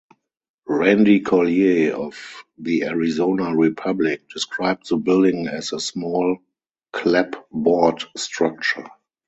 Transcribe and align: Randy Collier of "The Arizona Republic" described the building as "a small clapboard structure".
Randy 0.65 1.19
Collier 1.19 1.93
of 1.95 2.15
"The 2.57 2.85
Arizona 2.85 3.55
Republic" 3.55 4.27
described 4.33 4.89
the 4.89 4.97
building 4.97 5.47
as 5.47 5.73
"a 5.73 5.79
small 5.79 6.39
clapboard 6.91 8.05
structure". 8.17 8.87